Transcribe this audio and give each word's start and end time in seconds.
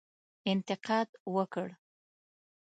انتقاد 0.51 1.09
وکړ. 1.35 1.67